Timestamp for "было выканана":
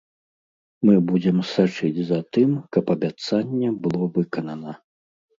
3.83-4.73